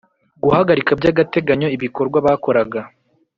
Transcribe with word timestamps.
guhagarika 0.43 0.91
by 0.99 1.05
agateganyo 1.11 1.67
ibikorwa 1.75 2.17
bakoraga 2.25 2.79